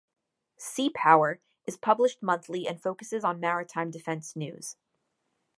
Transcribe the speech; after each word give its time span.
"Seapower" 0.57 1.37
is 1.67 1.77
published 1.77 2.23
monthly 2.23 2.67
and 2.67 2.81
focuses 2.81 3.23
on 3.23 3.39
maritime 3.39 3.91
defense 3.91 4.35
news. 4.35 4.75